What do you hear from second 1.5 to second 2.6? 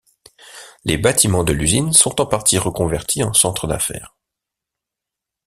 l'usine sont en partie